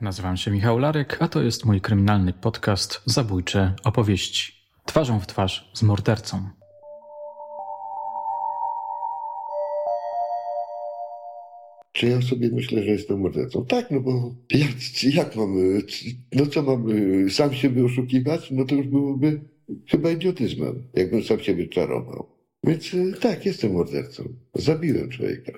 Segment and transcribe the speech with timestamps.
[0.00, 4.52] Nazywam się Michał Larek, a to jest mój kryminalny podcast Zabójcze opowieści.
[4.84, 6.48] Twarzą w twarz z mordercą.
[11.92, 13.66] Czy ja sobie myślę, że jestem mordercą?
[13.66, 14.70] Tak, no bo jak,
[15.14, 15.56] jak mam,
[16.32, 16.86] no co mam,
[17.30, 18.50] sam siebie oszukiwać?
[18.50, 19.40] No to już byłoby
[19.86, 22.26] chyba idiotyzmem, jakbym sam siebie czarował.
[22.64, 24.24] Więc tak, jestem mordercą.
[24.54, 25.52] Zabiłem człowieka.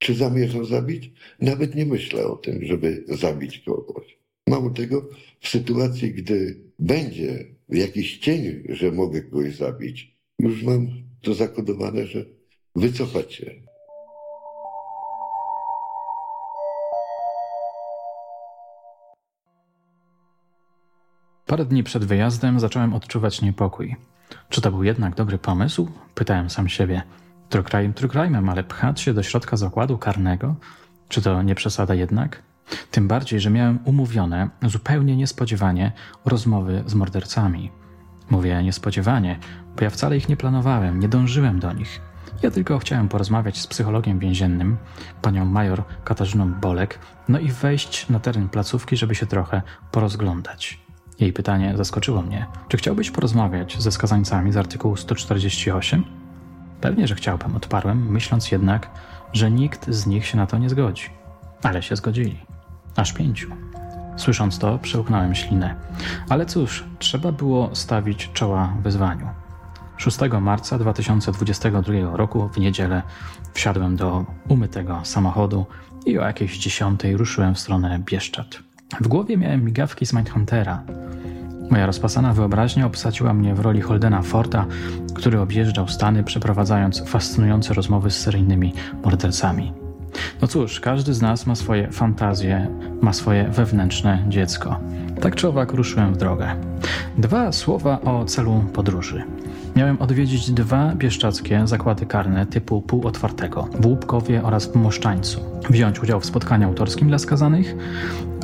[0.00, 1.12] Czy zamierzam zabić?
[1.40, 4.18] Nawet nie myślę o tym, żeby zabić kogoś.
[4.46, 5.08] Mało tego,
[5.40, 10.88] w sytuacji, gdy będzie jakiś cień, że mogę kogoś zabić, już mam
[11.22, 12.24] to zakodowane, że
[12.76, 13.50] wycofać się.
[21.46, 23.96] Parę dni przed wyjazdem zacząłem odczuwać niepokój.
[24.48, 25.88] Czy to był jednak dobry pomysł?
[26.14, 27.02] Pytałem sam siebie.
[27.50, 30.54] Trukrajm trukrajmem, ale pchać się do środka zakładu karnego?
[31.08, 32.42] Czy to nie przesada jednak?
[32.90, 35.92] Tym bardziej, że miałem umówione, zupełnie niespodziewanie,
[36.24, 37.70] rozmowy z mordercami.
[38.30, 39.38] Mówię niespodziewanie,
[39.76, 42.00] bo ja wcale ich nie planowałem, nie dążyłem do nich.
[42.42, 44.76] Ja tylko chciałem porozmawiać z psychologiem więziennym,
[45.22, 50.80] panią major Katarzyną Bolek, no i wejść na teren placówki, żeby się trochę porozglądać.
[51.20, 52.46] Jej pytanie zaskoczyło mnie.
[52.68, 56.29] Czy chciałbyś porozmawiać ze skazańcami z artykułu 148?
[56.80, 58.90] Pewnie, że chciałbym, odparłem, myśląc jednak,
[59.32, 61.10] że nikt z nich się na to nie zgodzi.
[61.62, 62.38] Ale się zgodzili.
[62.96, 63.50] Aż pięciu.
[64.16, 65.74] Słysząc to, przełknąłem ślinę.
[66.28, 69.28] Ale cóż, trzeba było stawić czoła wyzwaniu.
[69.96, 73.02] 6 marca 2022 roku w niedzielę
[73.54, 75.66] wsiadłem do umytego samochodu
[76.06, 78.58] i o jakiejś dziesiątej ruszyłem w stronę Bieszczad.
[79.00, 80.82] W głowie miałem migawki z Mindhuntera.
[81.70, 84.66] Moja rozpasana wyobraźnia obsadziła mnie w roli Holdena Forda,
[85.14, 88.72] który objeżdżał Stany, przeprowadzając fascynujące rozmowy z seryjnymi
[89.04, 89.72] mordercami.
[90.42, 92.68] No cóż, każdy z nas ma swoje fantazje,
[93.00, 94.80] ma swoje wewnętrzne dziecko.
[95.20, 96.56] Tak czy owak ruszyłem w drogę.
[97.18, 99.22] Dwa słowa o celu podróży.
[99.76, 105.40] Miałem odwiedzić dwa bieszczackie zakłady karne typu półotwartego w Łupkowie oraz w Moszczańcu.
[105.70, 107.76] Wziąć udział w spotkaniu autorskim dla skazanych,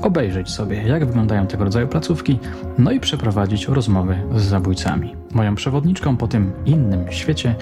[0.02, 2.38] obejrzeć sobie, jak wyglądają tego rodzaju placówki,
[2.78, 5.25] no i przeprowadzić rozmowy z zabójcami.
[5.36, 7.54] Moją przewodniczką po tym innym świecie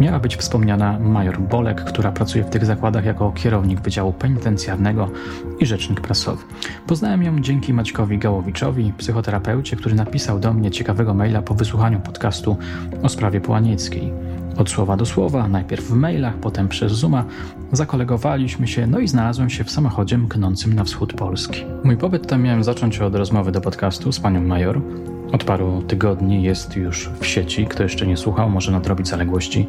[0.00, 5.10] miała być wspomniana major Bolek, która pracuje w tych zakładach jako kierownik Wydziału Penitencjarnego
[5.60, 6.42] i rzecznik prasowy.
[6.86, 12.56] Poznałem ją dzięki Maćkowi Gałowiczowi, psychoterapeucie, który napisał do mnie ciekawego maila po wysłuchaniu podcastu
[13.02, 14.12] o sprawie Połanieckiej.
[14.56, 17.24] Od słowa do słowa, najpierw w mailach, potem przez Zooma,
[17.72, 21.64] zakolegowaliśmy się, no i znalazłem się w samochodzie mknącym na wschód Polski.
[21.84, 24.80] Mój pobyt tam miałem zacząć od rozmowy do podcastu z panią Major.
[25.32, 27.66] Od paru tygodni jest już w sieci.
[27.66, 29.66] Kto jeszcze nie słuchał, może nadrobić zaległości.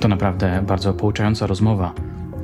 [0.00, 1.94] To naprawdę bardzo pouczająca rozmowa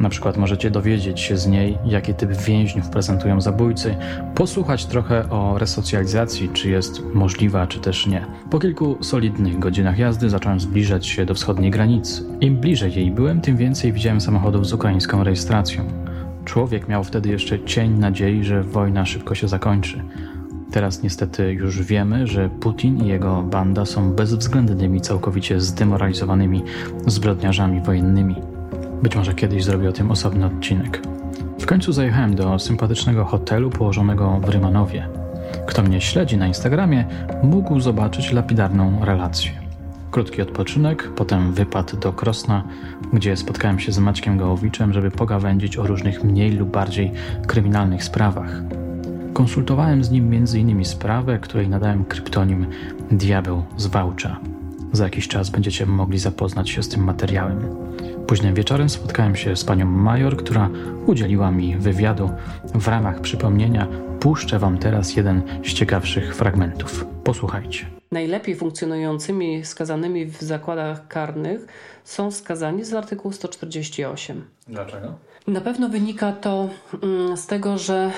[0.01, 3.95] na przykład możecie dowiedzieć się z niej, jaki typ więźniów prezentują zabójcy,
[4.35, 8.27] posłuchać trochę o resocjalizacji, czy jest możliwa, czy też nie.
[8.51, 12.25] Po kilku solidnych godzinach jazdy zacząłem zbliżać się do wschodniej granicy.
[12.41, 15.85] Im bliżej jej byłem, tym więcej widziałem samochodów z ukraińską rejestracją.
[16.45, 20.03] Człowiek miał wtedy jeszcze cień nadziei, że wojna szybko się zakończy.
[20.71, 26.63] Teraz niestety już wiemy, że Putin i jego banda są bezwzględnymi, całkowicie zdemoralizowanymi
[27.07, 28.35] zbrodniarzami wojennymi.
[29.03, 31.03] Być może kiedyś zrobię o tym osobny odcinek.
[31.61, 35.09] W końcu zajechałem do sympatycznego hotelu położonego w Rymanowie.
[35.67, 37.05] Kto mnie śledzi na Instagramie,
[37.43, 39.51] mógł zobaczyć lapidarną relację.
[40.11, 42.65] Krótki odpoczynek, potem wypad do Krosna,
[43.13, 47.13] gdzie spotkałem się z Maćkiem Gołowiczem, żeby pogawędzić o różnych mniej lub bardziej
[47.47, 48.63] kryminalnych sprawach.
[49.41, 50.85] Konsultowałem z nim m.in.
[50.85, 52.67] sprawę, której nadałem kryptonim
[53.11, 54.41] Diabeł z Wałcza.
[54.93, 57.77] Za jakiś czas będziecie mogli zapoznać się z tym materiałem.
[58.27, 60.71] Późnym wieczorem spotkałem się z panią Major, która
[61.07, 62.31] udzieliła mi wywiadu.
[62.75, 63.87] W ramach przypomnienia
[64.21, 67.05] puszczę wam teraz jeden z ciekawszych fragmentów.
[67.25, 67.87] Posłuchajcie.
[68.13, 71.67] Najlepiej funkcjonującymi skazanymi w zakładach karnych
[72.05, 74.45] są skazani z artykułu 148.
[74.69, 75.15] Dlaczego?
[75.47, 76.69] Na pewno wynika to
[77.03, 78.11] mm, z tego, że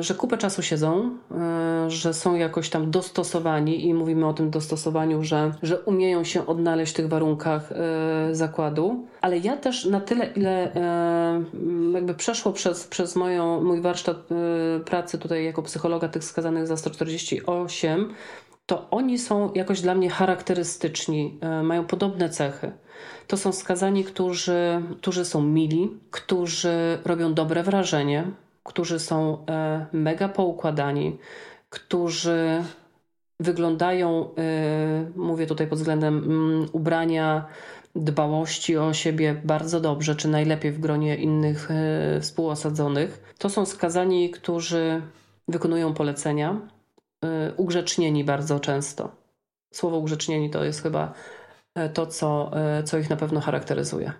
[0.00, 5.24] że kupę czasu siedzą, e, że są jakoś tam dostosowani i mówimy o tym dostosowaniu,
[5.24, 9.06] że, że umieją się odnaleźć w tych warunkach e, zakładu.
[9.20, 10.72] Ale ja też na tyle, ile
[11.94, 14.16] jakby przeszło przez, przez moją, mój warsztat
[14.84, 18.14] pracy tutaj jako psychologa tych skazanych za 148,
[18.66, 22.72] to oni są jakoś dla mnie charakterystyczni, mają podobne cechy.
[23.26, 28.24] To są skazani, którzy, którzy są mili, którzy robią dobre wrażenie,
[28.64, 31.18] którzy są e, mega poukładani,
[31.70, 32.64] którzy
[33.40, 37.46] wyglądają, e, mówię tutaj pod względem mm, ubrania,
[37.94, 43.34] dbałości o siebie bardzo dobrze, czy najlepiej w gronie innych e, współosadzonych.
[43.38, 45.02] To są skazani, którzy
[45.48, 46.60] wykonują polecenia,
[47.56, 49.10] ugrzecznieni bardzo często.
[49.74, 51.12] Słowo ugrzecznieni to jest chyba
[51.94, 52.50] to, co,
[52.84, 54.12] co ich na pewno charakteryzuje.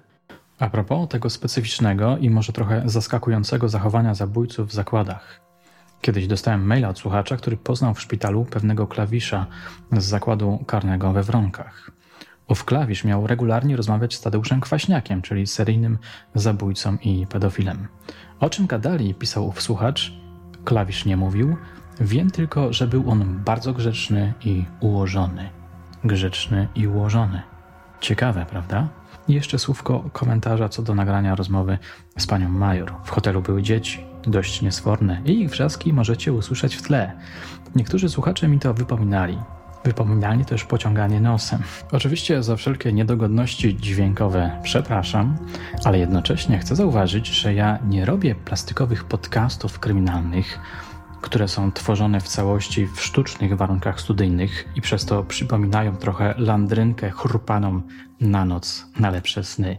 [0.59, 5.41] A propos tego specyficznego i może trochę zaskakującego zachowania zabójców w zakładach.
[6.01, 9.47] Kiedyś dostałem maila od słuchacza, który poznał w szpitalu pewnego klawisza
[9.93, 11.91] z zakładu karnego we Wronkach.
[12.49, 15.99] Ów klawisz miał regularnie rozmawiać z Tadeuszem Kwaśniakiem, czyli seryjnym
[16.35, 17.89] zabójcą i pedofilem.
[18.41, 20.12] O czym gadali, pisał ów słuchacz,
[20.65, 21.56] klawisz nie mówił,
[22.01, 25.49] wiem tylko, że był on bardzo grzeczny i ułożony.
[26.05, 27.43] Grzeczny i ułożony.
[28.01, 28.89] Ciekawe, prawda?
[29.29, 31.79] I jeszcze słówko komentarza co do nagrania rozmowy
[32.19, 32.93] z panią Major.
[33.05, 37.12] W hotelu były dzieci, dość niesforne, i ich wrzaski możecie usłyszeć w tle.
[37.75, 39.38] Niektórzy słuchacze mi to wypominali.
[39.85, 41.62] Wypominanie też pociąganie nosem.
[41.93, 45.37] Oczywiście za wszelkie niedogodności dźwiękowe przepraszam,
[45.85, 50.59] ale jednocześnie chcę zauważyć, że ja nie robię plastikowych podcastów kryminalnych,
[51.25, 57.11] które są tworzone w całości w sztucznych warunkach studyjnych i przez to przypominają trochę landrynkę
[57.11, 57.81] chrupaną
[58.21, 59.76] na noc na lepsze sny.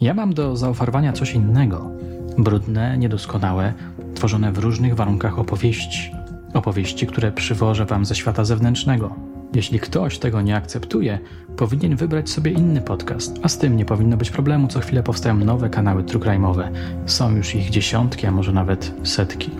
[0.00, 1.90] Ja mam do zaoferowania coś innego.
[2.38, 3.72] Brudne, niedoskonałe,
[4.14, 6.12] tworzone w różnych warunkach opowieści.
[6.54, 9.16] Opowieści, które przywożę wam ze świata zewnętrznego.
[9.54, 11.18] Jeśli ktoś tego nie akceptuje,
[11.56, 14.68] powinien wybrać sobie inny podcast, a z tym nie powinno być problemu.
[14.68, 16.70] Co chwilę powstają nowe kanały trukrajmowe.
[17.06, 19.50] Są już ich dziesiątki, a może nawet setki.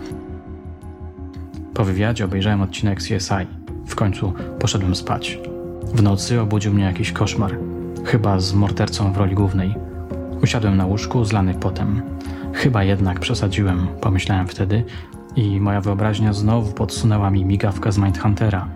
[1.73, 3.47] Po wywiadzie obejrzałem odcinek CSI.
[3.87, 5.39] W końcu poszedłem spać.
[5.93, 7.57] W nocy obudził mnie jakiś koszmar,
[8.05, 9.75] chyba z mordercą w roli głównej.
[10.43, 12.01] Usiadłem na łóżku, zlany potem.
[12.53, 14.83] Chyba jednak przesadziłem, pomyślałem wtedy,
[15.35, 18.67] i moja wyobraźnia znowu podsunęła mi migawkę z Mindhuntera.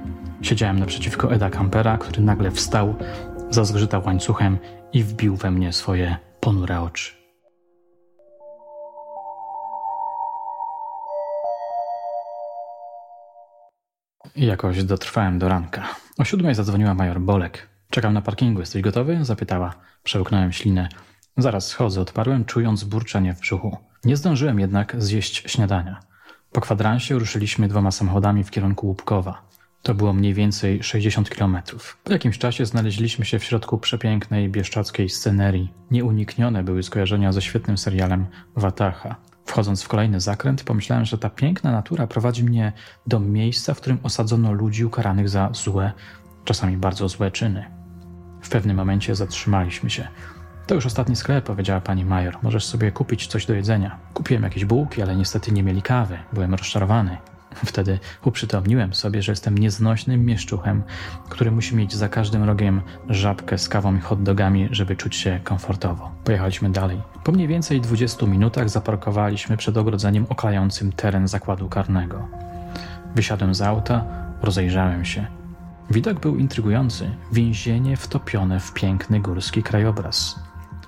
[0.41, 2.95] Siedziałem naprzeciwko Eda Campera, który nagle wstał,
[3.49, 4.57] zazgrzytał łańcuchem
[4.93, 7.16] i wbił we mnie swoje ponure oczy.
[14.37, 15.83] I jakoś dotrwałem do ranka.
[16.17, 17.69] O siódmej zadzwoniła major Bolek.
[17.89, 19.25] Czekam na parkingu, jesteś gotowy?
[19.25, 19.73] Zapytała.
[20.03, 20.89] Przełknąłem ślinę.
[21.37, 23.77] Zaraz schodzę, odparłem, czując burczenie w brzuchu.
[24.05, 25.99] Nie zdążyłem jednak zjeść śniadania.
[26.51, 29.41] Po kwadransie ruszyliśmy dwoma samochodami w kierunku Łupkowa.
[29.83, 31.97] To było mniej więcej 60 kilometrów.
[32.03, 35.73] Po jakimś czasie znaleźliśmy się w środku przepięknej, bieszczackiej scenerii.
[35.91, 38.25] Nieuniknione były skojarzenia ze świetnym serialem
[38.55, 39.15] Wataha.
[39.47, 42.73] Wchodząc w kolejny zakręt, pomyślałem, że ta piękna natura prowadzi mnie
[43.07, 45.91] do miejsca, w którym osadzono ludzi ukaranych za złe,
[46.45, 47.65] czasami bardzo złe czyny.
[48.41, 50.07] W pewnym momencie zatrzymaliśmy się.
[50.67, 52.37] To już ostatni sklep, powiedziała pani Major.
[52.41, 53.99] Możesz sobie kupić coś do jedzenia.
[54.13, 56.17] Kupiłem jakieś bułki, ale niestety nie mieli kawy.
[56.33, 57.17] Byłem rozczarowany.
[57.65, 60.83] Wtedy uprzytomniłem sobie, że jestem nieznośnym mieszczuchem,
[61.29, 66.11] który musi mieć za każdym rogiem żabkę z kawą i hotdogami, żeby czuć się komfortowo.
[66.23, 67.01] Pojechaliśmy dalej.
[67.23, 72.27] Po mniej więcej 20 minutach zaparkowaliśmy przed ogrodzeniem oklającym teren zakładu karnego.
[73.15, 74.05] Wysiadłem z auta,
[74.41, 75.27] rozejrzałem się.
[75.89, 77.09] Widok był intrygujący.
[77.31, 80.46] Więzienie wtopione w piękny górski krajobraz.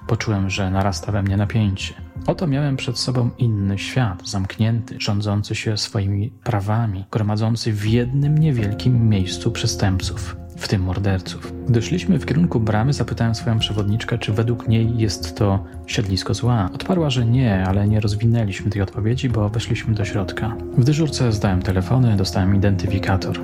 [0.10, 1.94] Poczułem, że narasta we mnie napięcie.
[2.28, 9.10] Oto miałem przed sobą inny świat, zamknięty, rządzący się swoimi prawami, gromadzący w jednym niewielkim
[9.10, 11.54] miejscu przestępców, w tym morderców.
[11.68, 16.70] Gdy szliśmy w kierunku bramy, zapytałem swoją przewodniczkę, czy według niej jest to siedlisko zła.
[16.74, 20.56] Odparła, że nie, ale nie rozwinęliśmy tej odpowiedzi, bo weszliśmy do środka.
[20.78, 23.40] W dyżurce zdałem telefony, dostałem identyfikator.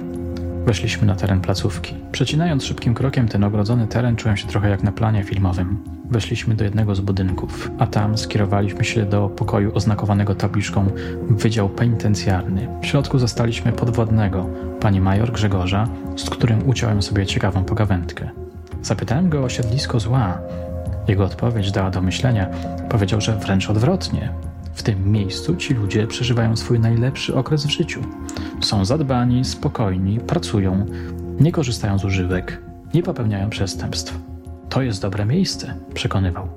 [0.65, 1.95] Weszliśmy na teren placówki.
[2.11, 5.77] Przecinając szybkim krokiem ten ogrodzony teren, czułem się trochę jak na planie filmowym.
[6.11, 10.85] Weszliśmy do jednego z budynków, a tam skierowaliśmy się do pokoju oznakowanego tabliczką
[11.29, 12.67] Wydział Penitencjarny.
[12.81, 18.29] W środku zastaliśmy podwładnego, pani major Grzegorza, z którym uciąłem sobie ciekawą pogawędkę.
[18.81, 20.37] Zapytałem go o siedlisko zła.
[21.07, 22.47] Jego odpowiedź dała do myślenia.
[22.89, 24.29] Powiedział, że wręcz odwrotnie.
[24.75, 28.01] W tym miejscu ci ludzie przeżywają swój najlepszy okres w życiu.
[28.61, 30.85] Są zadbani, spokojni, pracują,
[31.39, 32.61] nie korzystają z używek,
[32.93, 34.19] nie popełniają przestępstw.
[34.69, 36.47] To jest dobre miejsce, przekonywał.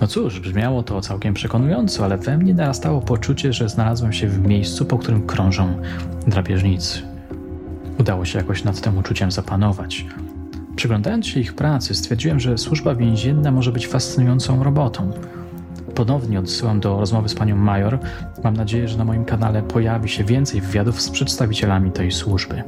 [0.00, 4.46] No cóż, brzmiało to całkiem przekonująco, ale we mnie narastało poczucie, że znalazłem się w
[4.46, 5.74] miejscu, po którym krążą
[6.26, 7.02] drapieżnicy.
[7.98, 10.06] Udało się jakoś nad tym uczuciem zapanować.
[10.76, 15.12] Przyglądając się ich pracy, stwierdziłem, że służba więzienna może być fascynującą robotą.
[16.00, 17.98] Ponownie odsyłam do rozmowy z panią Major.
[18.44, 22.62] Mam nadzieję, że na moim kanale pojawi się więcej wywiadów z przedstawicielami tej służby.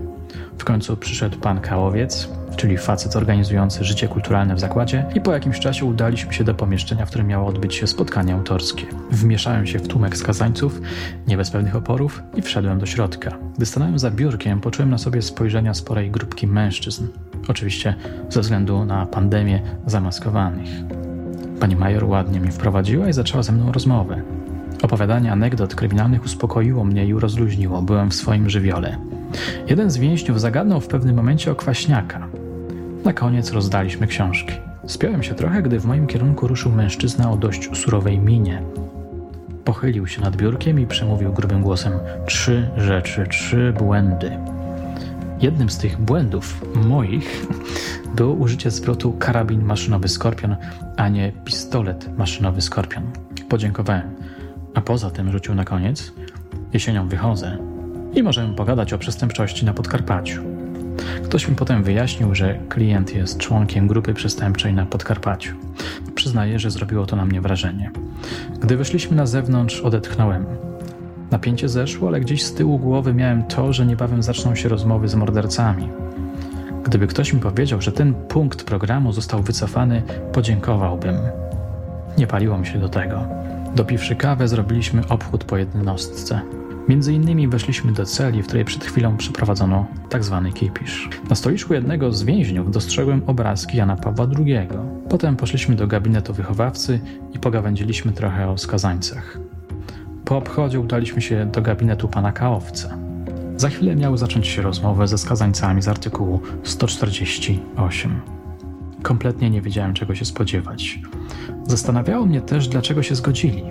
[0.58, 5.60] W końcu przyszedł pan Kałowiec, czyli facet organizujący życie kulturalne w zakładzie, i po jakimś
[5.60, 8.86] czasie udaliśmy się do pomieszczenia, w którym miało odbyć się spotkanie autorskie.
[9.10, 10.80] Wmieszałem się w tłumek skazańców,
[11.28, 13.38] nie bez pewnych oporów, i wszedłem do środka.
[13.56, 17.06] Gdy stanąłem za biurkiem, poczułem na sobie spojrzenia sporej grupki mężczyzn.
[17.48, 17.94] Oczywiście
[18.28, 20.68] ze względu na pandemię zamaskowanych.
[21.62, 24.22] Pani major ładnie mnie wprowadziła i zaczęła ze mną rozmowę.
[24.82, 28.96] Opowiadanie anegdot kryminalnych uspokoiło mnie i rozluźniło, byłem w swoim żywiole.
[29.68, 32.28] Jeden z więźniów zagadnął w pewnym momencie o kwaśniaka.
[33.04, 34.54] Na koniec rozdaliśmy książki.
[34.86, 38.62] Spiąłem się trochę, gdy w moim kierunku ruszył mężczyzna o dość surowej minie.
[39.64, 41.92] Pochylił się nad biurkiem i przemówił grubym głosem:
[42.26, 44.38] Trzy rzeczy, trzy błędy.
[45.42, 47.46] Jednym z tych błędów moich
[48.16, 50.56] było użycie zwrotu karabin maszynowy skorpion,
[50.96, 53.02] a nie pistolet maszynowy skorpion.
[53.48, 54.14] Podziękowałem.
[54.74, 56.12] A poza tym rzucił na koniec:
[56.72, 57.58] Jesienią wychodzę
[58.14, 60.42] i możemy pogadać o przestępczości na Podkarpaciu.
[61.24, 65.54] Ktoś mi potem wyjaśnił, że klient jest członkiem grupy przestępczej na Podkarpaciu.
[66.14, 67.90] Przyznaję, że zrobiło to na mnie wrażenie.
[68.60, 70.46] Gdy wyszliśmy na zewnątrz, odetchnąłem.
[71.32, 75.14] Napięcie zeszło, ale gdzieś z tyłu głowy miałem to, że niebawem zaczną się rozmowy z
[75.14, 75.88] mordercami.
[76.84, 81.16] Gdyby ktoś mi powiedział, że ten punkt programu został wycofany, podziękowałbym.
[82.18, 83.24] Nie paliło mi się do tego.
[83.76, 86.40] Dopiwszy kawę, zrobiliśmy obchód po jednostce.
[86.88, 89.86] Między innymi weszliśmy do celi, w której przed chwilą przeprowadzono.
[90.08, 90.22] Tak
[90.54, 91.08] kipisz.
[91.30, 94.68] Na stoliczku jednego z więźniów dostrzegłem obrazki Jana Pawła II.
[95.08, 97.00] Potem poszliśmy do gabinetu wychowawcy
[97.34, 99.38] i pogawędziliśmy trochę o skazańcach.
[100.32, 102.98] Po obchodzie udaliśmy się do gabinetu pana Kaowca.
[103.56, 108.20] Za chwilę miały zacząć się rozmowy ze skazańcami z artykułu 148.
[109.02, 110.98] Kompletnie nie wiedziałem, czego się spodziewać.
[111.66, 113.62] Zastanawiało mnie też, dlaczego się zgodzili.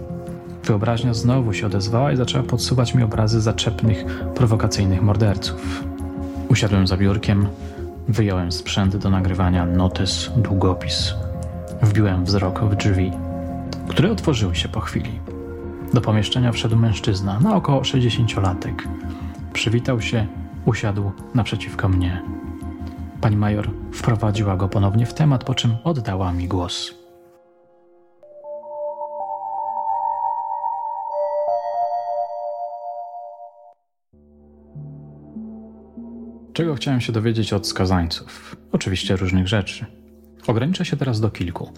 [0.63, 5.83] Wyobraźnia znowu się odezwała i zaczęła podsuwać mi obrazy zaczepnych, prowokacyjnych morderców.
[6.49, 7.47] Usiadłem za biurkiem,
[8.07, 11.13] wyjąłem sprzęt do nagrywania, notes, długopis.
[11.81, 13.11] Wbiłem wzrok w drzwi,
[13.87, 15.40] które otworzyły się po chwili.
[15.93, 18.87] Do pomieszczenia wszedł mężczyzna na około 60-latek.
[19.53, 20.27] Przywitał się,
[20.65, 22.23] usiadł naprzeciwko mnie.
[23.21, 26.93] Pani major wprowadziła go ponownie w temat, po czym oddała mi głos.
[36.53, 38.55] Czego chciałem się dowiedzieć od skazańców?
[38.71, 39.85] Oczywiście różnych rzeczy.
[40.47, 41.71] Ograniczę się teraz do kilku.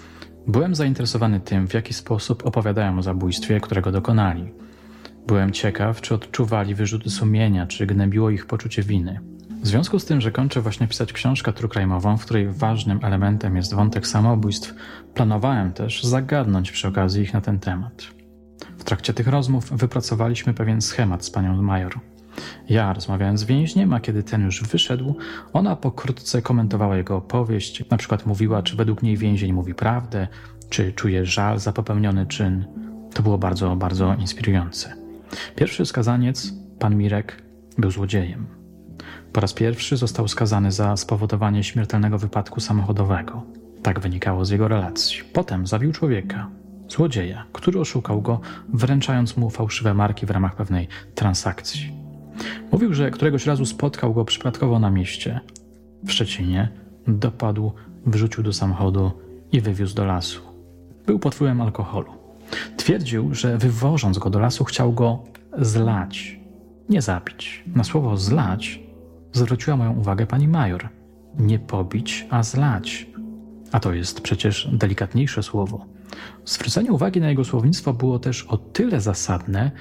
[0.48, 4.52] Byłem zainteresowany tym, w jaki sposób opowiadają o zabójstwie, którego dokonali.
[5.28, 9.20] Byłem ciekaw, czy odczuwali wyrzuty sumienia, czy gnębiło ich poczucie winy.
[9.62, 13.74] W związku z tym, że kończę właśnie pisać książkę trukrajmową, w której ważnym elementem jest
[13.74, 14.74] wątek samobójstw,
[15.14, 18.04] planowałem też zagadnąć przy okazji ich na ten temat.
[18.78, 22.00] W trakcie tych rozmów wypracowaliśmy pewien schemat z panią Major.
[22.70, 25.16] Ja rozmawiałem z więźniem, a kiedy ten już wyszedł,
[25.54, 30.28] ona pokrótce komentowała jego opowieść, na przykład mówiła, czy według niej więzień mówi prawdę,
[30.70, 32.66] czy czuje żal za popełniony czyn.
[33.14, 34.96] To było bardzo, bardzo inspirujące.
[35.56, 37.44] Pierwszy skazaniec, pan Mirek,
[37.78, 38.48] był złodziejem.
[39.34, 43.44] Po raz pierwszy został skazany za spowodowanie śmiertelnego wypadku samochodowego.
[43.84, 45.22] Tak wynikało z jego relacji.
[45.34, 46.50] Potem zabił człowieka,
[46.90, 48.42] złodzieja, który oszukał go,
[48.74, 52.03] wręczając mu fałszywe marki w ramach pewnej transakcji.
[52.72, 55.40] Mówił, że któregoś razu spotkał go przypadkowo na mieście
[56.04, 56.70] w Szczecinie,
[57.08, 57.72] dopadł,
[58.06, 59.12] wrzucił do samochodu
[59.52, 60.42] i wywiózł do lasu.
[61.06, 62.12] Był pod wpływem alkoholu.
[62.78, 65.24] Twierdził, że wywożąc go do lasu chciał go
[65.58, 66.40] zlać,
[66.90, 67.64] nie zabić.
[67.76, 68.80] Na słowo zlać
[69.32, 70.90] zwróciła moją uwagę pani major.
[71.40, 73.08] Nie pobić, a zlać.
[73.72, 75.86] A to jest przecież delikatniejsze słowo.
[76.46, 79.72] Zwrócenie uwagi na jego słownictwo było też o tyle zasadne,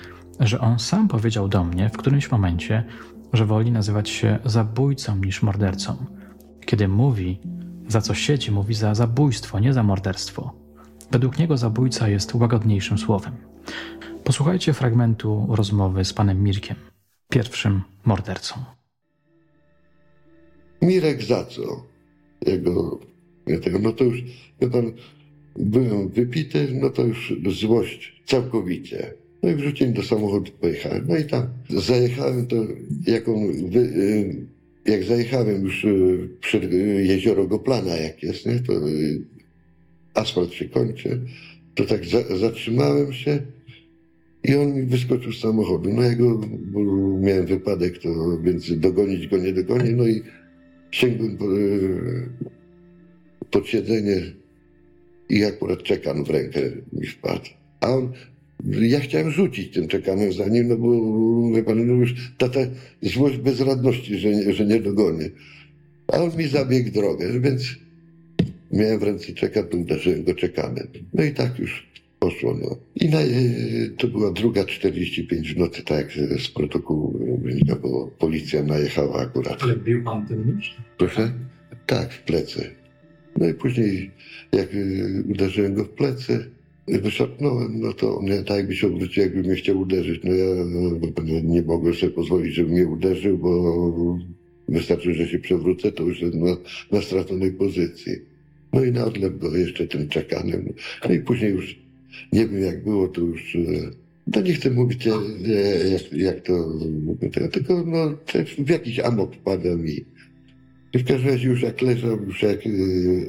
[0.42, 2.84] że on sam powiedział do mnie w którymś momencie,
[3.32, 5.96] że woli nazywać się zabójcą niż mordercą.
[6.66, 7.38] Kiedy mówi,
[7.88, 10.52] za co siedzi, mówi za zabójstwo, nie za morderstwo.
[11.10, 13.32] Według niego zabójca jest łagodniejszym słowem.
[14.24, 16.76] Posłuchajcie fragmentu rozmowy z panem Mirkiem,
[17.28, 18.54] pierwszym mordercą.
[20.82, 21.86] Mirek za co?
[22.46, 23.00] Jego,
[23.46, 24.22] ja tego, no to już,
[24.60, 24.92] ja pan,
[25.56, 29.21] byłem wypity, no to już złość całkowicie.
[29.42, 31.04] No i wrzuciłem do samochodu, pojechałem.
[31.08, 32.56] No i tam zajechałem to,
[33.06, 33.42] jak on,
[33.74, 34.46] y,
[34.86, 39.22] jak zajechałem już y, przed jezioro Goplana, jak jest, nie, to y,
[40.14, 41.20] asfalt się kończy,
[41.74, 43.42] to tak za, zatrzymałem się
[44.44, 45.92] i on wyskoczył z samochodu.
[45.92, 46.40] No ja go,
[47.20, 50.22] miałem wypadek, to więc dogonić go nie dogonię, no i
[50.90, 51.44] sięgłem po,
[53.50, 54.22] pod siedzenie
[55.28, 56.60] i akurat czekam w rękę
[56.92, 57.50] mi wpadł.
[57.80, 58.12] A on
[58.70, 60.88] ja chciałem rzucić tym czekanem za nim, no bo
[61.56, 62.60] wie pan, no już ta, ta
[63.02, 65.30] złość bezradności, że, że nie dogonię.
[66.08, 67.62] A on mi zabiegł drogę, więc
[68.72, 70.86] miałem w ręce czeka, to uderzyłem go czekanem.
[71.14, 72.58] No i tak już poszło.
[72.62, 72.76] No.
[72.96, 73.18] I na,
[73.98, 79.62] to była druga 45 w nocy, tak jak z protokołu wynika, bo policja najechała akurat.
[79.62, 80.76] Ale bił pan tym nóż?
[80.98, 81.32] Proszę?
[81.86, 82.70] Tak, w plecy.
[83.38, 84.10] No i później
[84.52, 84.68] jak
[85.30, 86.50] uderzyłem go w plecy,
[86.88, 90.20] wyszarpnąłem, no to on tak jakby się obrócił, jakby mnie chciał uderzyć.
[90.24, 94.18] No ja no, nie mogłem sobie pozwolić, żeby mnie uderzył, bo
[94.68, 96.56] wystarczy, że się przewrócę, to już jest na,
[96.92, 98.12] na straconej pozycji.
[98.72, 100.72] No i na odlew go jeszcze tym czekanem.
[101.08, 101.78] No i później już
[102.32, 103.56] nie wiem jak było, to już
[104.26, 106.72] no nie chcę mówić jak, jak to,
[107.52, 108.18] tylko no,
[108.58, 110.04] w jakiś amok wpadłem i
[110.94, 113.28] w każdym razie już jak leżał, już jak y,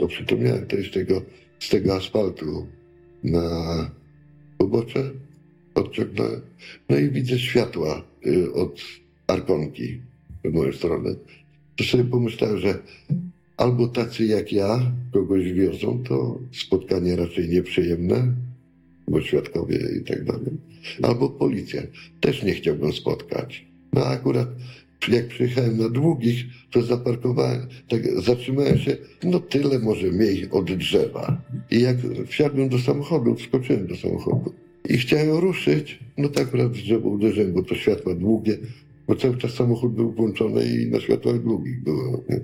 [0.00, 1.22] oprzytomniałem, to jest tego,
[1.60, 2.66] z tego asfaltu
[3.24, 3.90] na
[4.58, 5.10] pobocze
[5.74, 6.40] odciągnąłem.
[6.88, 8.80] No i widzę światła y, od
[9.26, 10.00] Arkonki
[10.44, 11.14] w moją stronę.
[11.76, 12.78] To sobie pomyślałem, że
[13.56, 18.32] albo tacy jak ja kogoś wiozą, to spotkanie raczej nieprzyjemne,
[19.08, 20.52] bo świadkowie i tak dalej.
[21.02, 21.82] Albo policja.
[22.20, 23.66] Też nie chciałbym spotkać.
[23.92, 24.48] No akurat
[25.08, 31.42] jak przyjechałem na długich, to zaparkowałem, tak zatrzymałem się, no tyle może mniej od drzewa.
[31.70, 34.52] I jak wsiadłem do samochodu, wskoczyłem do samochodu
[34.88, 38.58] i chciałem ruszyć, no tak akurat w drzewo uderzyłem, bo to światła długie,
[39.08, 42.22] bo cały czas samochód był włączony i na światłach długich było.
[42.28, 42.40] Nie?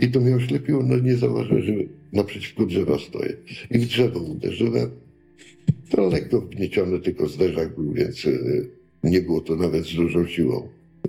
[0.00, 1.72] I to mnie oślepiło, no nie zauważyłem, że
[2.12, 3.36] naprzeciwko drzewa stoję.
[3.70, 4.90] I w drzewo uderzyłem.
[5.90, 8.68] To lekko wgnieciony tylko zderzak był, więc y,
[9.04, 10.68] nie było to nawet z dużą siłą.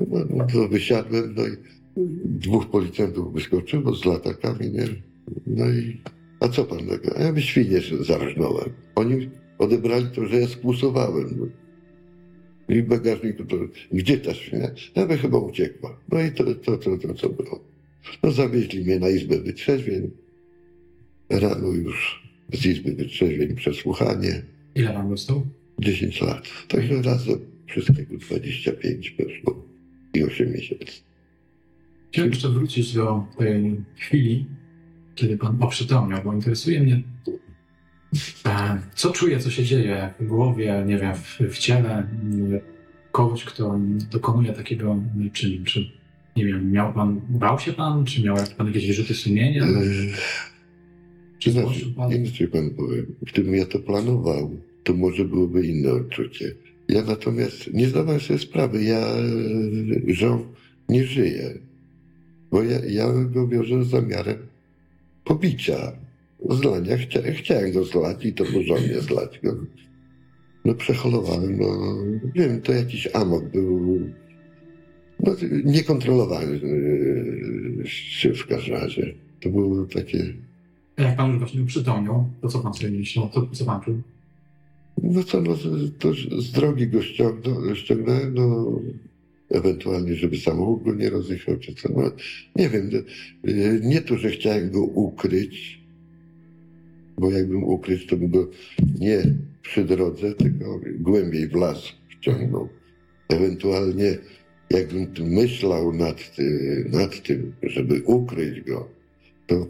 [0.10, 1.52] No, no to wysiadłem, no i
[2.26, 4.88] dwóch policjantów wyskoczyło z latakami, nie?
[5.48, 6.02] No i
[6.40, 7.18] a co pan tego?
[7.18, 8.70] A ja by świnie zarżnąłem.
[8.96, 11.30] Oni odebrali to, że ja skłusowałem.
[11.38, 11.48] No.
[12.76, 13.58] I w bagażniku to,
[13.92, 14.72] gdzie ta świnia?
[14.96, 16.00] Ja by chyba uciekła.
[16.12, 17.64] No i to, to, to, to, co było.
[18.24, 20.12] No zawieźli mnie na izbę wytrzeźwień.
[21.30, 24.42] Rano już z izby wytrzeźwień przesłuchanie.
[24.76, 25.46] Ile pan dostał?
[25.80, 26.48] 10 lat.
[26.68, 29.67] Także razem wszystkiego 25 weszło
[30.18, 31.02] i 8 miesięcy.
[32.12, 34.46] Chciałem jeszcze wrócić do tej chwili,
[35.16, 37.04] kiedy pan oprzytomniał, bo interesuje mnie,
[38.46, 42.08] e, co czuje, co się dzieje w głowie, nie wiem, w, w ciele
[43.12, 43.80] kogoś, kto
[44.12, 45.00] dokonuje takiego
[45.34, 45.66] czynu.
[45.66, 45.92] Czy,
[46.36, 49.64] nie wiem, miał pan, bał się pan, czy miał pan jakieś wyrzuty sumienia?
[49.64, 50.14] Eee,
[51.40, 52.12] czy znaczy, pan?
[52.12, 56.56] Inaczej pan powiem, gdybym ja to planował, to może byłoby inne odczucie.
[56.90, 59.08] Ja natomiast nie zdawałem sobie sprawy, ja
[60.08, 60.44] żon
[60.90, 61.54] nie żyję,
[62.52, 64.38] bo ja, ja go wiążę z zamiarem
[65.24, 65.92] pobicia,
[66.50, 66.98] zlania.
[66.98, 69.56] Chcia, chciałem go zlać i to porządnie zlać go.
[70.66, 71.98] No przeholowałem, no
[72.36, 74.00] wiem, to jakiś amok był,
[75.20, 76.60] no niekontrolowany
[77.86, 79.14] się w każdym razie.
[79.42, 80.34] To było takie...
[80.98, 84.02] Jak pan już właśnie przytomniał, to co pan sobie myślał, to co pan czuł?
[85.04, 85.58] No co, no,
[86.00, 88.80] to z drogi go ściągnął, ściągnąłem, no,
[89.50, 92.12] ewentualnie, żeby samochód go nie rozjechał, czy co, no,
[92.56, 92.90] nie wiem,
[93.48, 95.82] y, nie to, że chciałem go ukryć,
[97.18, 98.50] bo jakbym ukryć, to bym go
[99.00, 99.24] nie
[99.62, 102.70] przy drodze, tylko głębiej w las wciągnął.
[103.30, 104.18] Ewentualnie,
[104.70, 106.36] jakbym myślał nad,
[106.92, 108.90] nad tym, żeby ukryć go,
[109.48, 109.68] to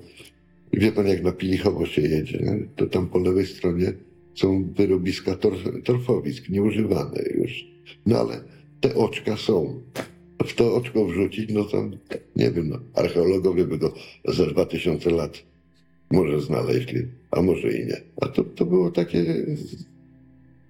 [0.74, 2.40] wie pan, jak na Pilichowo się jedzie,
[2.76, 3.94] to tam po lewej stronie
[4.40, 7.66] są wyrobiska torf, torfowisk, nieużywane już.
[8.06, 8.44] No ale
[8.82, 9.82] te oczka są.
[10.46, 11.90] W to oczko wrzucić, no to
[12.36, 13.94] nie wiem, no, archeologowie by go
[14.26, 15.44] za dwa tysiące lat
[16.12, 18.02] może znaleźli, a może i nie.
[18.22, 19.46] A to, to było takie...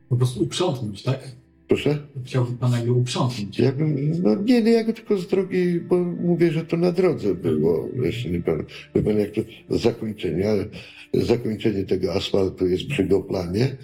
[0.09, 1.31] Po prostu uprzątnąć, tak?
[1.67, 2.07] Proszę?
[2.25, 3.59] Chciałby pan jakby uprzątnąć.
[3.59, 6.91] Ja bym, no nie, nie, ja go tylko z drogi, bo mówię, że to na
[6.91, 7.89] drodze było.
[8.31, 8.63] Nie pan,
[8.95, 9.41] wie pan jak to
[9.77, 10.65] zakończenie, ale
[11.13, 13.77] zakończenie tego asfaltu jest przy Goplanie.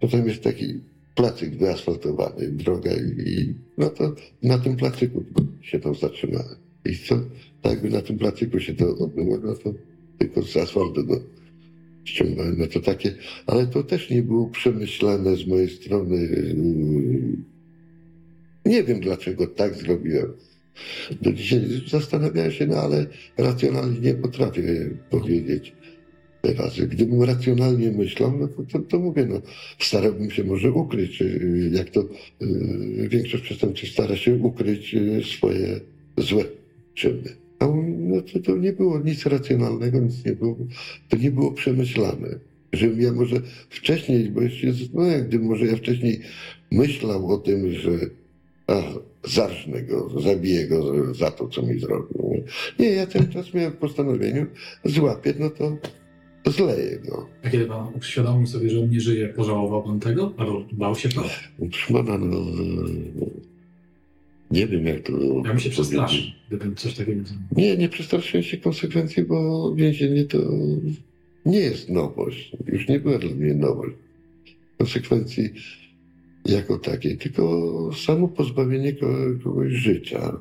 [0.00, 0.80] Potem jest taki
[1.14, 5.24] placyk wyasfaltowany, droga i no to na tym placyku
[5.62, 6.56] się tam zatrzymałem.
[6.84, 7.18] I co,
[7.62, 9.74] tak by na tym placyku się to odbyło, no to
[10.18, 11.20] tylko z asfaltu go
[12.06, 12.58] ściągnąłem.
[12.58, 13.14] No to takie,
[13.46, 16.28] ale to też nie było przemyślane z mojej strony.
[18.66, 20.32] Nie wiem dlaczego tak zrobiłem.
[21.22, 23.06] Do dzisiaj zastanawiałem się, no ale
[23.38, 25.72] racjonalnie nie potrafię powiedzieć
[26.42, 26.80] teraz.
[26.80, 29.42] Gdybym racjonalnie myślał, no to, to, to mówię, no,
[29.78, 31.22] starałbym się może ukryć,
[31.70, 35.80] jak to y, większość przestępców stara się ukryć y, swoje
[36.16, 36.44] złe
[36.94, 37.45] czyny.
[37.58, 37.66] A
[37.98, 40.56] no to, to nie było nic racjonalnego, nic nie było,
[41.08, 42.38] to nie było przemyślane.
[42.72, 43.36] Żebym ja może
[43.70, 46.20] wcześniej, bo jeszcze, no jak gdybym może ja wcześniej
[46.70, 47.90] myślał o tym, że
[48.66, 48.82] a,
[49.24, 52.44] zarżnę go, zabiję go za to, co mi zrobił.
[52.78, 54.46] Nie, ja cały czas miałem w postanowieniu,
[54.84, 55.76] złapię, no to
[56.50, 57.26] zleję go.
[57.44, 60.34] A kiedy pan uświadomił sobie, że on nie żyje, pożałował pan tego?
[60.36, 61.24] Albo bał się pan?
[61.88, 62.36] Pana, no,
[64.50, 65.12] nie wiem, jak to.
[65.36, 67.22] Ja bym się przestraszył, gdybym coś takiego
[67.56, 70.38] Nie, nie przestraszyłem się konsekwencji, bo więzienie to
[71.46, 72.56] nie jest nowość.
[72.66, 73.94] Już nie była dla mnie nowość.
[74.78, 75.50] Konsekwencji
[76.44, 80.40] jako takiej, tylko samo pozbawienie kogoś życia.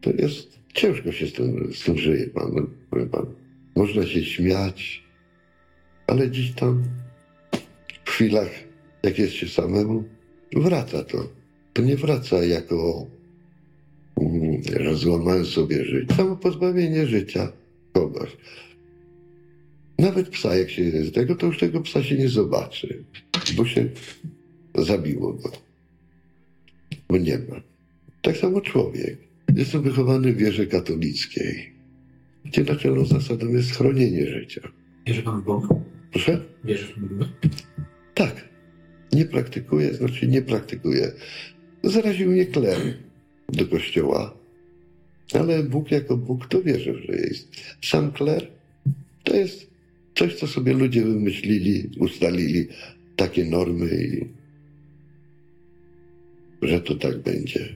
[0.00, 3.26] To jest, ciężko się z tym, z tym żyje, pan, powiem pan.
[3.76, 5.04] Można się śmiać,
[6.06, 6.82] ale gdzieś tam
[8.04, 8.50] w chwilach,
[9.02, 10.04] jak jest się samemu,
[10.56, 11.41] wraca to.
[11.72, 13.06] To nie wraca jako,
[14.20, 16.14] mm, że złamałem sobie życie.
[16.14, 17.52] Samo pozbawienie życia
[17.92, 18.36] kogoś.
[19.98, 23.04] Nawet psa, jak się jest tego, to już tego psa się nie zobaczy,
[23.56, 23.88] bo się
[24.74, 25.52] zabiło go.
[27.08, 27.60] Bo nie ma.
[28.22, 29.18] Tak samo człowiek.
[29.56, 31.72] Jestem wychowany w wierze katolickiej,
[32.44, 34.60] gdzie naczelną zasadą jest chronienie życia.
[35.06, 35.68] Wierzy pan w Boga?
[36.12, 36.40] Proszę?
[36.64, 37.30] Wierzysz w Boga?
[38.14, 38.52] Tak.
[39.12, 41.12] Nie praktykuję, znaczy nie praktykuję.
[41.84, 42.78] Zaraził mnie kler
[43.48, 44.34] do kościoła,
[45.34, 47.48] ale Bóg jako Bóg to wierzę, że jest.
[47.82, 48.50] Sam kler
[49.24, 49.70] to jest
[50.14, 52.68] coś, co sobie ludzie wymyślili, ustalili
[53.16, 54.26] takie normy i
[56.66, 57.68] że to tak będzie.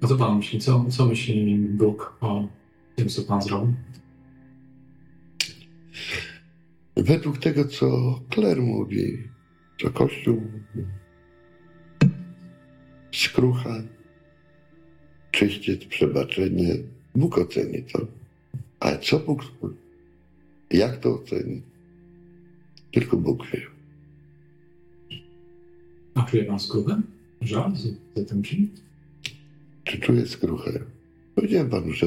[0.00, 0.60] A co pan myśli?
[0.60, 2.48] Co, co myśli Bóg o
[2.96, 3.74] tym, co pan zrobił?
[6.96, 9.18] Według tego, co Kler mówi,
[9.82, 10.88] co Kościół mówi,
[13.12, 13.82] skrucha,
[15.30, 16.74] czyściec, przebaczenie,
[17.14, 18.06] Bóg oceni to.
[18.80, 19.44] Ale co Bóg,
[20.70, 21.62] jak to oceni?
[22.92, 23.66] Tylko Bóg wie.
[26.14, 27.00] A czuje pan skruchę?
[27.40, 28.68] Żal za, tym czym?
[29.84, 30.80] Czy czuję skruchę?
[31.34, 32.06] Powiedziałem panu, że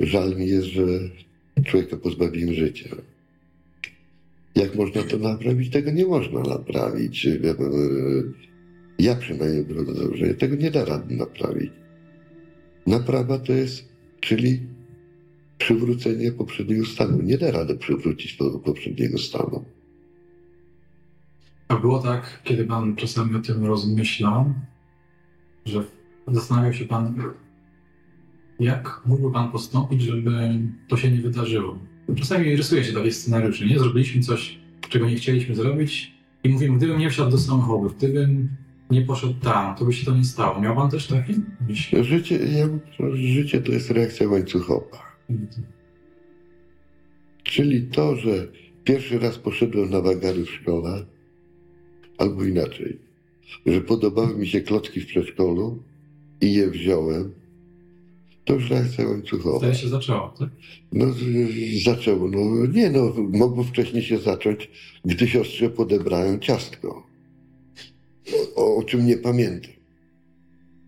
[0.00, 0.82] żal mi jest, że
[1.64, 2.96] człowieka pozbawiłem życia.
[4.54, 5.70] Jak można to naprawić?
[5.70, 7.28] Tego nie można naprawić.
[8.98, 11.72] Ja przynajmniej wychodzę że tego nie da rady naprawić.
[12.86, 13.88] Naprawa to jest,
[14.20, 14.60] czyli
[15.58, 17.22] przywrócenie poprzedniego stanu.
[17.22, 19.64] Nie da rady przywrócić poprzedniego stanu.
[21.68, 24.54] A było tak, kiedy pan czasami o tym rozmyślał,
[25.64, 25.84] że
[26.28, 27.22] zastanawiał się pan,
[28.60, 31.78] jak mógłby pan postąpić, żeby to się nie wydarzyło?
[32.16, 33.78] Czasami rysuje się takie scenariusze, nie?
[33.78, 38.48] Zrobiliśmy coś, czego nie chcieliśmy zrobić i mówimy, gdybym nie wsiadł do samochodu, gdybym
[38.90, 40.60] nie poszedł tam, to by się to nie stało.
[40.60, 41.34] Miał pan też takie?
[42.02, 42.68] Życie, ja,
[43.14, 45.02] życie to jest reakcja łańcuchowa.
[47.42, 48.48] Czyli to, że
[48.84, 51.06] pierwszy raz poszedłem na wagary w szkole,
[52.18, 52.98] albo inaczej,
[53.66, 55.82] że podobały mi się klocki w przedszkolu
[56.40, 57.32] i je wziąłem,
[58.44, 59.58] to już reakcja łańcuchowa.
[59.58, 60.48] Wtedy się zaczęło, tak?
[60.92, 61.06] No,
[61.84, 62.28] zaczęło.
[62.28, 64.70] No, nie no, mogło wcześniej się zacząć,
[65.04, 67.15] gdy siostrze podebrałem ciastko.
[68.54, 69.72] O, o czym nie pamiętam.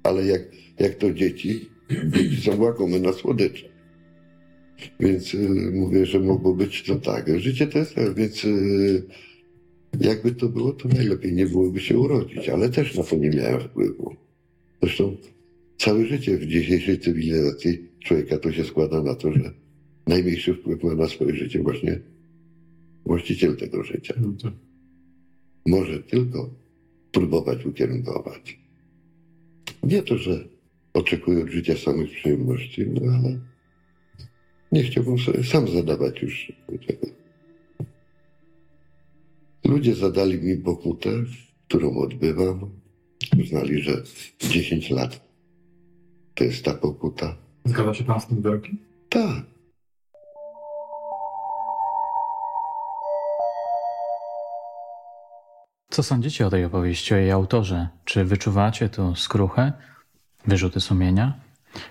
[0.03, 0.43] Ale jak,
[0.79, 1.69] jak to dzieci,
[2.09, 3.69] dzieci są łakome na słodycze.
[5.01, 7.41] Więc y, mówię, że mogło być to tak.
[7.41, 9.03] Życie to jest tak, więc y,
[10.01, 13.61] jakby to było, to najlepiej nie byłoby się urodzić, ale też na to nie miałem
[13.61, 14.17] wpływu.
[14.83, 15.17] Zresztą
[15.79, 19.51] całe życie w dzisiejszej cywilizacji człowieka to się składa na to, że
[20.07, 22.01] najmniejszy wpływ ma na swoje życie właśnie
[23.05, 24.15] właściciel tego życia.
[24.21, 24.53] No to
[25.67, 26.51] Może tylko
[27.13, 28.59] próbować ukierunkować.
[29.83, 30.49] Nie to, że
[30.95, 33.39] oczekuję od życia samych przyjemności, no ale
[34.73, 36.53] nie chciałbym sobie sam zadawać już
[36.87, 37.07] tego.
[39.65, 41.11] Ludzie zadali mi pokutę,
[41.69, 42.71] którą odbywam.
[43.41, 44.03] Uznali, że
[44.41, 45.29] 10 lat
[46.35, 47.37] to jest ta pokuta.
[47.65, 48.79] zgadza się pan z tym wyrokiem?
[49.09, 49.58] Tak.
[55.99, 57.89] Co sądzicie o tej opowieści, o jej autorze?
[58.05, 59.73] Czy wyczuwacie tu skruchę,
[60.47, 61.35] wyrzuty sumienia?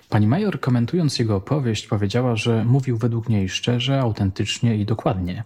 [0.08, 5.44] Pani major, komentując jego opowieść, powiedziała, że mówił według niej szczerze, autentycznie i dokładnie.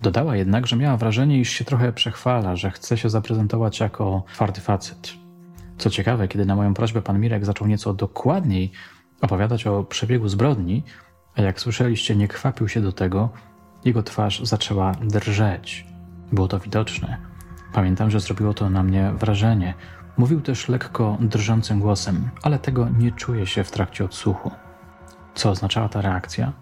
[0.00, 4.60] Dodała jednak, że miała wrażenie, iż się trochę przechwala, że chce się zaprezentować jako twardy
[4.60, 5.12] facet.
[5.78, 8.72] Co ciekawe, kiedy na moją prośbę pan Mirek zaczął nieco dokładniej
[9.20, 10.82] opowiadać o przebiegu zbrodni,
[11.36, 13.28] a jak słyszeliście, nie kwapił się do tego,
[13.84, 15.86] jego twarz zaczęła drżeć.
[16.32, 17.27] Było to widoczne.
[17.72, 19.74] Pamiętam, że zrobiło to na mnie wrażenie.
[20.16, 24.50] Mówił też lekko drżącym głosem, ale tego nie czuje się w trakcie odsłuchu.
[25.34, 26.52] Co oznaczała ta reakcja?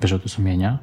[0.00, 0.78] Wyrzuty sumienia?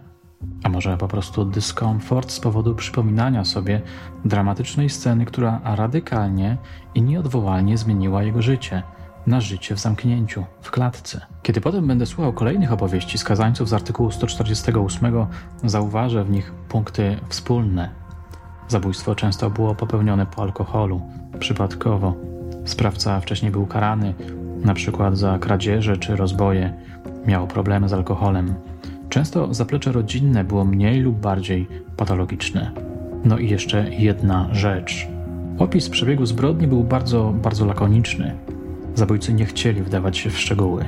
[0.64, 3.82] A może po prostu dyskomfort z powodu przypominania sobie
[4.26, 6.58] dramatycznej sceny, która radykalnie
[6.96, 8.84] i nieodwołalnie zmieniła jego życie
[9.28, 11.22] na życie w zamknięciu, w klatce.
[11.44, 15.28] Kiedy potem będę słuchał kolejnych opowieści skazańców z artykułu 148,
[15.64, 17.99] zauważę w nich punkty wspólne.
[18.70, 21.02] Zabójstwo często było popełnione po alkoholu,
[21.40, 22.16] przypadkowo.
[22.66, 24.14] Sprawca wcześniej był karany,
[24.64, 26.74] na przykład za kradzieże czy rozboje.
[27.26, 28.54] Miał problemy z alkoholem.
[29.10, 32.72] Często zaplecze rodzinne było mniej lub bardziej patologiczne.
[33.26, 35.08] No i jeszcze jedna rzecz.
[35.60, 38.36] Opis przebiegu zbrodni był bardzo, bardzo lakoniczny.
[38.96, 40.86] Zabójcy nie chcieli wdawać się w szczegóły.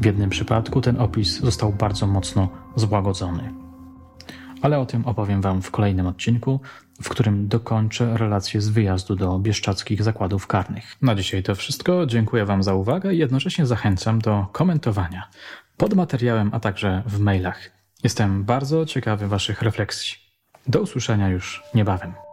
[0.00, 3.52] W jednym przypadku ten opis został bardzo mocno złagodzony.
[4.62, 6.60] Ale o tym opowiem Wam w kolejnym odcinku,
[7.02, 10.96] w którym dokończę relację z wyjazdu do bieszczadzkich zakładów karnych.
[11.02, 12.06] Na dzisiaj to wszystko.
[12.06, 15.30] Dziękuję Wam za uwagę i jednocześnie zachęcam do komentowania
[15.76, 17.70] pod materiałem, a także w mailach.
[18.02, 20.16] Jestem bardzo ciekawy Waszych refleksji.
[20.66, 22.23] Do usłyszenia już niebawem.